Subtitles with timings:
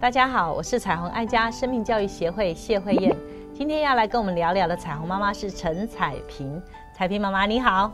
[0.00, 3.14] 大家好，我是彩虹爱家生命教育协会谢慧燕。
[3.52, 6.62] 今天要来跟我们聊聊的彩虹妈妈是陈彩萍。
[6.94, 7.92] 彩萍妈妈你好，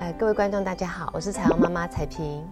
[0.00, 2.46] 呃，各位观众大家好，我是彩虹妈妈彩萍。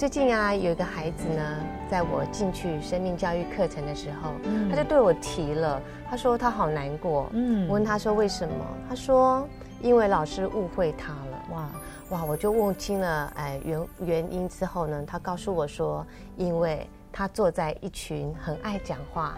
[0.00, 1.60] 最近啊，有一个孩子呢，
[1.90, 4.30] 在我进去生命教育课程的时候，
[4.70, 5.78] 他就对我提了，
[6.08, 7.28] 他说他好难过。
[7.34, 8.54] 嗯，我问他说为什么？
[8.88, 9.46] 他说
[9.82, 11.42] 因为老师误会他了。
[11.52, 11.70] 哇
[12.08, 16.06] 哇，我就问清了哎原原因之后呢，他告诉我说，
[16.38, 16.88] 因为。
[17.12, 19.36] 他坐在一群很爱讲话，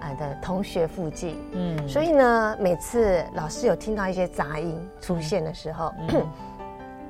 [0.00, 5.92] 呃的同学附近，嗯，所以呢，每次老师有听到一些杂音出现的时候，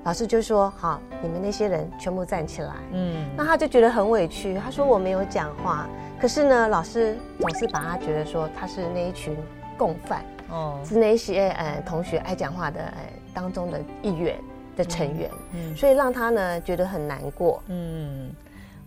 [0.05, 5.89] 老师就说：“好，你们那些人全部站起来。”嗯，那他就觉得很委屈，他说：“我没有讲话，
[6.21, 9.37] 可是呢，老师总是把他觉得说他是那一群
[9.77, 12.97] 共犯，哦，是那些呃同学爱讲话的呃
[13.33, 14.37] 当中的一员
[14.77, 18.31] 的成员，嗯，所以让他呢觉得很难过，嗯。”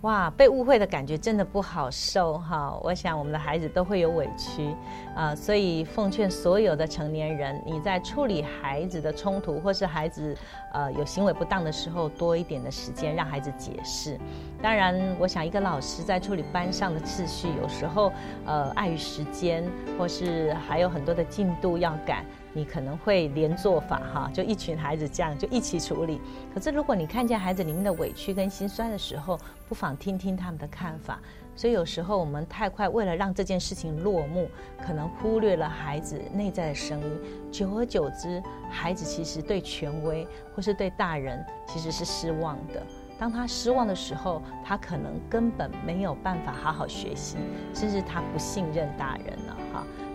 [0.01, 2.79] 哇，被误会的感觉真的不好受哈！
[2.83, 4.75] 我想我们的孩子都会有委屈
[5.15, 10.37] 啊，所以奉劝所有的成年人，你在处理孩子的冲突或是孩子
[10.71, 14.19] 呃有行为不当的时候，多一点的时间让孩子解释。
[14.61, 18.13] 当然，我想一个老师在处理班上的秩序，有时候
[18.45, 19.63] 呃碍于时间，
[19.97, 22.23] 或是还有很多的进度要赶。
[22.57, 26.19] 你可能会连做法哈，就一群孩子这样就一起处理。
[26.51, 31.19] 可是如果你看见孩子里面的委屈跟心酸的时候，不妨听听他们的看法。
[31.55, 34.47] 所以有时候我们太快为了让这件事情落幕，
[34.83, 37.19] 可能忽略了孩子内在的声音。
[37.51, 42.81] 久而久之，孩子其实对权威或是对大人其实是失望的。
[43.19, 47.37] 当他失望的时候，他可能根本没有办法好好学习，
[47.73, 49.57] 甚至他不信任大人了。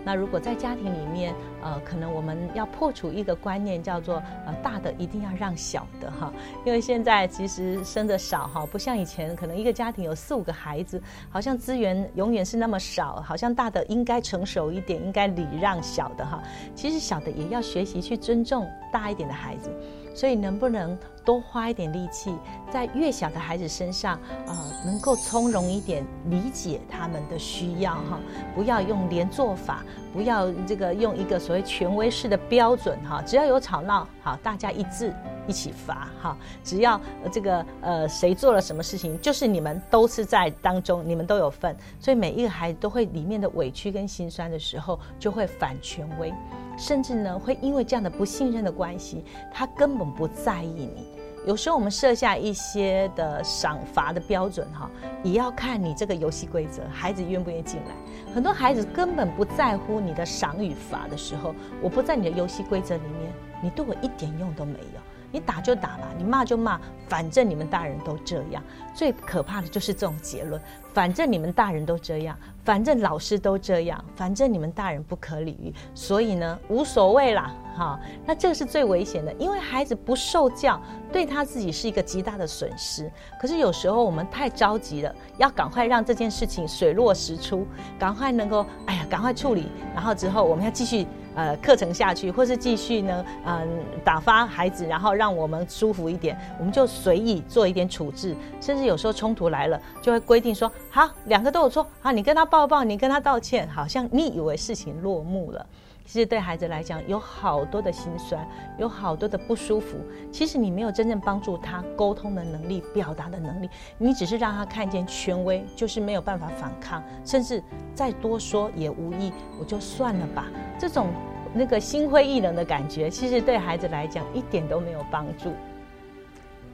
[0.05, 6.31] 那如果在家庭里面，呃，可能我们要破除一个观念，叫做呃大的一定要让小的哈，
[6.65, 16.41] 因为现在其实生的少哈，不像以前，可能一个家庭有四五个孩子，好像资源永远是那么少，好像大的应该成熟一点，应该礼让小的哈，
[16.75, 19.71] 其实小的也要学习去尊重大一点的孩子。
[20.13, 22.35] 所以能不能多花一点力气，
[22.71, 28.19] 在越小的孩子身上，呃，能够从容一点，理解他们的需要哈，
[28.53, 35.13] 不要用连坐法，不要这个用一个所谓权威式的标准哈，只要有吵闹，好，大家一致
[35.47, 36.99] 一起罚哈，只要
[37.31, 46.33] 这个呃谁做了什么事情，就是你们都是在当中，你们都有份，所以每一个孩子都会里面的委屈跟心酸的时候，就会反权威。
[46.77, 49.23] 甚至呢，会因为这样的不信任的关系，
[49.53, 51.07] 他根本不在意你。
[51.45, 54.89] 有时候我们设下一些的赏罚的标准，哈，
[55.23, 58.33] 也要看你这个游戏规则，孩子愿不愿意进来。
[58.33, 63.31] 很多孩子根本不在乎你的赏与罚的时候，我不在你的游戏规则里面，
[63.61, 65.01] 你对我一点用都没有。
[65.33, 66.79] 你打就打吧，你骂就骂，
[67.09, 68.61] 反正你们大人都这样。
[68.93, 70.61] 最可怕的就是这种结论，
[70.93, 77.99] 反正你们大人都这样，反正老师都这样，反正你们大人不可理喻，所以呢无所谓啦，哈。
[78.27, 80.79] 那这个是最危险的，因为孩子不受教，
[81.11, 83.11] 对他自己是一个极大的损失。
[83.41, 87.65] 可是有时候我们太着急了，要赶快让这件事情水落石出，
[87.97, 91.07] 赶快能够，哎呀，赶快处理，然后之后我们要继续。
[91.35, 93.25] 呃，课程下去，或是继续呢？
[93.45, 93.67] 嗯，
[94.03, 105.65] 打发孩子，然后让我们舒服一点，我们就随意做一点处置，甚至有时候冲突来了，就会规定说：好，两个都有错，啊，你跟他抱抱，你跟他道歉，好像你以为事情落幕了。
[106.05, 108.45] 其实对孩子来讲，有好多的心酸，
[108.77, 109.97] 有好多的不舒服。
[110.31, 117.63] 其实你没有真正帮助他沟通的能力、表达的能力，你只是让他看见权威就是没有办法反抗，甚至
[117.95, 120.47] 再多说也无益，我就算了吧。
[120.77, 121.07] 这种
[121.53, 125.53] 那个心灰意冷的感觉，其实对孩子来讲一点都没有帮助。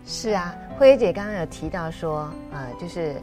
[0.06, 3.22] 是啊，慧姐刚刚有提到说，呃，就是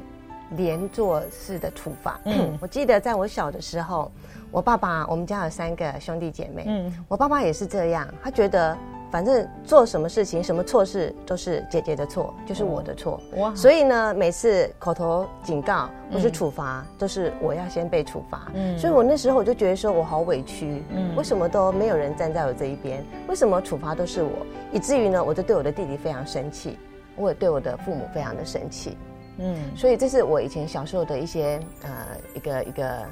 [0.51, 2.21] 连坐式的处罚。
[2.25, 4.11] 嗯， 我记得在我小的时候。
[4.53, 6.65] 我爸爸，我们家有三个兄弟姐妹。
[6.69, 8.79] 嗯，我爸爸也是这样，他觉得
[9.11, 13.21] 反正做什么事情、什么错事都是姐姐的错，就是我的错。
[13.39, 13.53] 哇！
[13.57, 18.51] 所以呢，每次口头警告或是处罚，都是我要先被处罚。
[18.55, 20.83] 嗯，所以我那时候我就觉得说我好委屈。
[20.91, 23.05] 嗯，为什么都没有人站在我这一边？
[23.29, 24.31] 为什么处罚都是我？
[24.73, 26.79] 以至于呢，我就对我的弟弟非常生气，
[27.17, 28.97] 我也对我的父母非常的生气。
[29.39, 31.91] 嗯，所以这是我以前小时候的一些呃
[32.35, 33.07] 一个一个。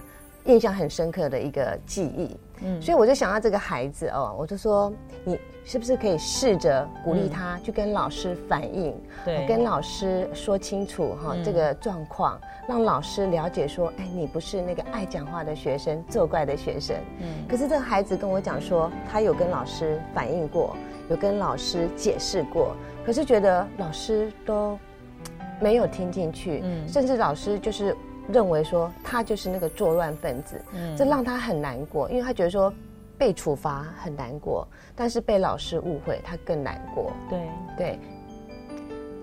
[0.47, 2.37] 印象很深刻的一个记忆。
[2.61, 4.93] 嗯，所以我就想到这个孩子哦，我就说
[5.25, 8.95] 你是不是可以试着鼓励他去跟老师反映，
[9.25, 12.39] 对，跟老师说清楚哈这个状况，
[12.69, 16.95] 让老师了解说，哎，你不是那个爱讲话的学生，作怪的学生。
[17.23, 20.77] 嗯，可是这个孩子跟我讲说，他有跟老师反映过，
[21.09, 24.79] 有跟老师解释过，可是觉得老师都
[25.65, 27.97] 没有听进去，嗯，甚至老师就是。
[28.27, 30.59] 认为说他就是那个作乱分子，
[30.97, 32.73] 这让他很难过，因为他觉得说
[33.19, 34.67] 被处罚很难过，
[34.97, 37.13] 但是被老师误会他更难过。
[37.29, 37.39] 对
[37.77, 37.99] 对，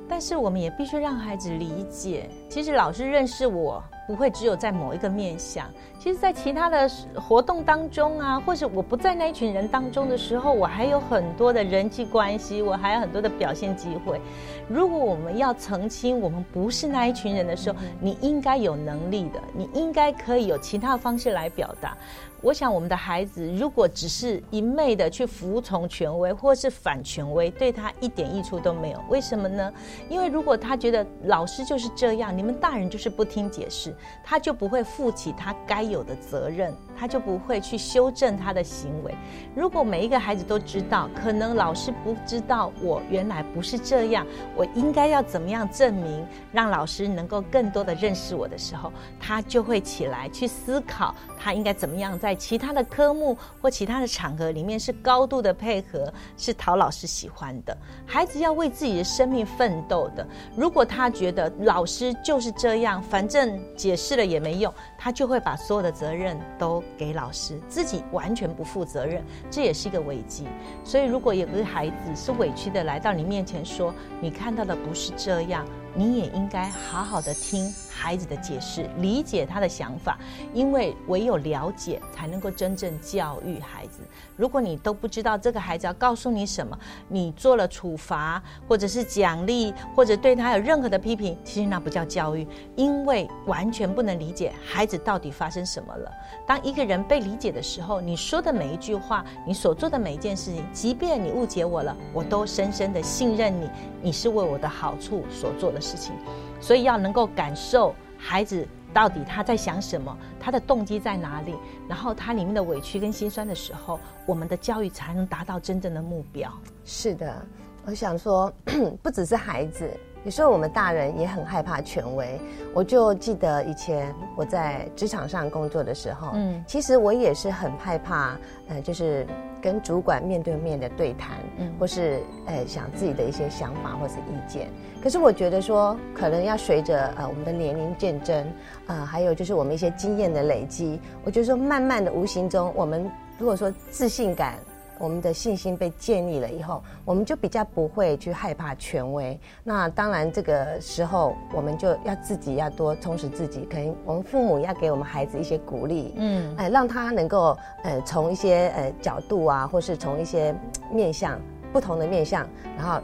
[0.07, 3.83] 但是我们也必须让孩子理解，其实老师认识我。
[4.11, 5.65] 不会只有在某一个面向，
[5.97, 14.19] 其实，在其他的活动当中啊，或者我不在那一群人当中的时候，我还有很多的人际关系，我还有很多的表现机会。
[14.67, 21.95] 如果我们要澄清我们不是那一群人的时候，你应该有能力的，你应该可以有其他的方式来表达。
[22.41, 28.99] 我想，我们的孩子如果只是一昧的去服从权威，或是反权威，对他一点益处都没有。
[29.09, 29.71] 为什么呢？
[30.09, 33.93] 因为如果他觉得老师就是这样，你们大人就是不听解释，
[34.23, 36.75] 他就不会负起他该有的责任。
[36.97, 39.13] 他就不会去修正他的行为。
[39.55, 57.75] 如果每一个孩子都知道，可能老师不知道我原来不是这样，我应该要怎么样证明，让老师能够更多的认识我的时候，他就会起来去思考，他应该怎么样在其他的科目或其他的场合里面是高度的配合，是讨老师喜欢的。
[58.05, 60.25] 孩子要为自己的生命奋斗的。
[60.55, 66.83] 如果他觉得老师就是这样，反正解释了也没用，他就会把所有的责任都。
[66.97, 70.45] 给老师自己完全不负责任，这也是一个危机。
[70.83, 80.17] 所以，如果有个孩子是委屈的来到你面前说：“你看到的不是这样。”你也应该好好的听孩子的解释，理解他的想法，
[80.53, 83.99] 因为唯有了解，才能够真正教育孩子。
[84.37, 86.77] 如果你都不知道这个孩子要告诉你什么，
[87.09, 96.11] 你做了处罚，或者是奖励，或者对他有任何的批评，其实那不叫教育，因为完全不能理解孩子到底发生什么了。
[96.47, 103.69] 当一个人被理解的时候，你说的每一句话，你所做的每一件事情，即便你误解我了，我都深深的信任你，
[104.01, 105.80] 你是为我的好处所做的。
[105.81, 106.13] 事情，
[106.59, 111.55] 所以要能够感受孩子到底他在想什么，他的动机在哪里，
[111.87, 116.51] 然后他里面的委屈跟心酸的时候，我们的教育才能达到真正的目标。
[116.85, 117.45] 是的，
[117.85, 118.53] 我想说，
[119.01, 119.89] 不只是孩子。
[120.23, 122.39] 有时候我们大人也很害怕权威。
[122.73, 128.37] 我就记得以前我在职场上工作的时候，嗯，其实我也是很害怕，
[128.69, 129.25] 呃，就是
[129.61, 134.69] 跟主管面对面的对谈，嗯，或是呃想自己的一些想法或是意见。
[135.01, 138.45] 可是我觉得说，可能要随着呃我们的年龄渐增，
[138.87, 144.55] 呃，还有就是我们一些经验的累积，我觉得说慢慢的无形中，我们如果说自信感。
[145.01, 149.37] 我们的信心被建立了以后，我们就比较不会去害怕权威。
[149.63, 153.67] 那当然，这个时候我们就要自己要多充实自己。
[153.69, 160.55] 可能我们父母要给我们孩子一些鼓励，嗯，哎，让他能够呃从一些呃角度啊，或是从一些
[160.91, 161.39] 面向
[161.73, 162.47] 不同的面向，
[162.77, 163.01] 然后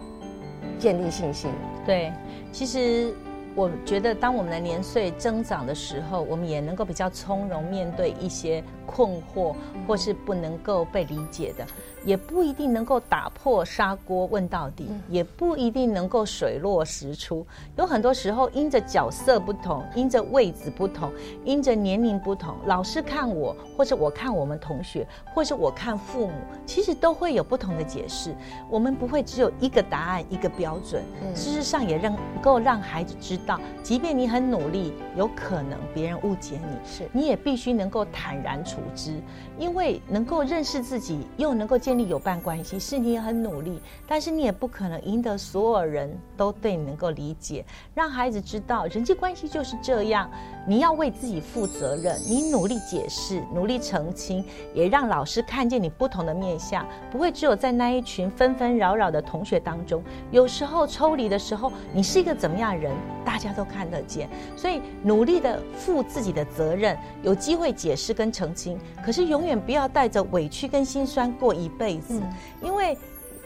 [0.78, 1.50] 建立信心。
[1.84, 2.14] 对，
[2.52, 3.14] 其实。
[3.58, 9.56] 我觉得，当我们的年岁增长的时候，我们也能够比较从容面对一些困惑，
[9.88, 11.66] 或是不能够被理解的。
[12.06, 17.46] 也不一定能够打破砂锅问到底，也不一定能够水落石出。
[17.76, 21.12] 有很多时候，因着角色不同，因着位置不同，
[21.44, 26.34] 因着年龄不同，老师看我，或者我看我们同学，或者我看父母，
[26.66, 28.34] 其实都会有不同的解释。
[28.70, 31.04] 我们不会只有一个答案，一个标准。
[31.34, 33.47] 事实上，也让够让孩子知道，
[33.84, 39.22] 即便你很努力，有可能别人误解你，是你也必须能够坦然处之，
[39.60, 41.98] 因为能够认识自己，又能够建。
[41.98, 47.66] 立友伴关系，是你也很努力，但是你也不可能赢得所有人都对你能够理解。
[47.96, 50.30] 让孩子知道人际关系就是这样，
[50.68, 52.16] 你要为自己负责任。
[52.30, 60.04] 你努力解释，努力澄清，也让老师看见你不同的面相，不会只有在那一群纷纷扰扰的同学当中。
[60.30, 62.94] 有时候抽离的时候，你是一个怎么样人，
[63.26, 64.30] 大家都看得见。
[64.56, 71.88] 所以努力的负自己的责任，有机会解释跟澄清，可是永远不要带着委屈跟心酸过一辈。
[71.88, 72.22] 辈子，
[72.62, 72.98] 因为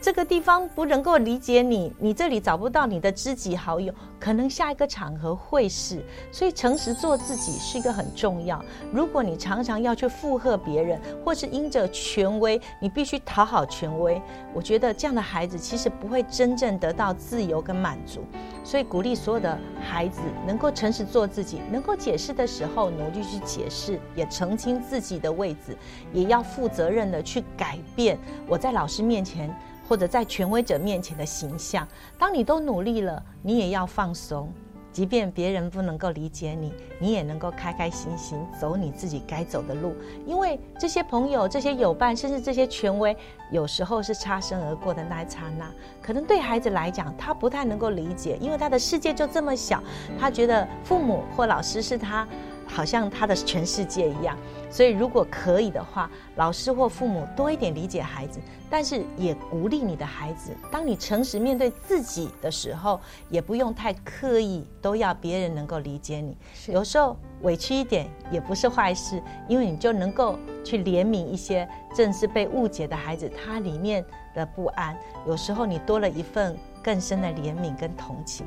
[0.01, 6.03] 这个地方不能够理解你，你这里找不到你的知己好友，可能下一个场合会是。
[6.31, 8.59] 所以诚实做自己是一个很重要。
[8.91, 14.19] 如果你常常要去附和别人，或是因着权威，你必须讨好权威，
[14.55, 18.25] 我觉得这样的孩子其实不会真正得到自由跟满足。
[18.63, 25.77] 所以鼓励所有的孩子能够诚实做自己，能够解释的时候努力去解释，也澄清自己的位置，
[26.11, 28.17] 也要负责任的去改变
[28.47, 29.55] 我在老师面前。
[29.91, 31.85] 或者在权威者面前的形象，
[32.17, 34.49] 当你都努力了，你也要放松。
[34.89, 39.93] 即便别人不能够理解你，你也能够开开心心走你自己该走的路。
[40.25, 43.15] 因为这些朋友、这些友伴，甚至这些权威，
[43.51, 45.69] 有时候是擦身而过的那一刹那，
[46.01, 49.83] 可能对孩子来讲，他不太能够理解，因为他的世界就这么小，
[50.17, 52.25] 他觉得父母或老师是他。
[52.71, 54.37] 好像他的全世界一样，
[54.69, 60.55] 所以如果可以的话，老师或父母多一点理解孩子，但是也鼓励你的孩子。
[60.71, 62.99] 当你诚实面对自己的时候，
[63.29, 66.37] 也不用太刻意，都要别人能够理解你。
[66.67, 74.97] 有时候委屈一点也不是坏事，因为你就能够去怜悯一些正是被误解的孩子，他里面的不安。
[75.27, 78.45] 有时候你多了一份更深的怜悯跟同情。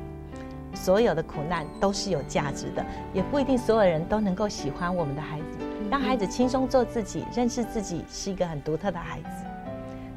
[0.75, 5.45] 所有的苦难都是有价值的，也不一定所有人都能够喜欢我们的孩子。
[5.89, 9.27] 让孩子轻松做自己，认识自己是一个很独特的孩子。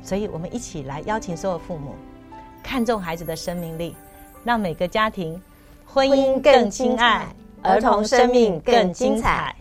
[0.02, 1.94] 所以，我们一起来邀请所有父母，
[2.62, 3.94] 看重孩子的生命力，
[4.44, 5.40] 让每个家庭
[5.84, 7.26] 婚姻更亲爱，
[7.62, 9.54] 儿童生命更精彩。